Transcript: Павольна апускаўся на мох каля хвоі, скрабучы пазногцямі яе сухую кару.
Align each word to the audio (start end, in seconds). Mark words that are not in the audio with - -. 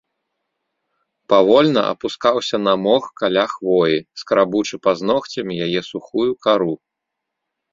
Павольна 1.33 1.81
апускаўся 1.93 2.57
на 2.67 2.73
мох 2.87 3.03
каля 3.23 3.43
хвоі, 3.53 3.97
скрабучы 4.23 4.75
пазногцямі 4.89 5.53
яе 5.67 5.81
сухую 5.93 6.27
кару. 6.49 6.73